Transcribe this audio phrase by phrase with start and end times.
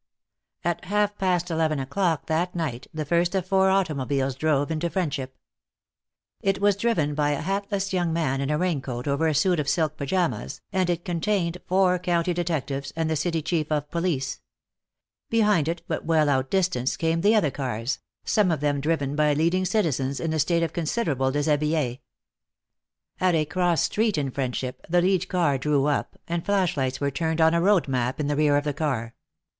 [0.63, 5.37] At half past eleven o'clock that night the first of four automobiles drove into Friendship.
[6.41, 9.69] It was driven by a hatless young man in a raincoat over a suit of
[9.69, 14.41] silk pajamas, and it contained four County detectives and the city Chief of Police.
[15.29, 19.65] Behind it, but well outdistanced, came the other cars, some of them driven by leading
[19.65, 21.99] citizens in a state of considerable deshabille.
[23.19, 27.39] At a cross street in Friendship the lead car drew up, and flashlights were turned
[27.39, 29.13] on a road map in the rear of the car.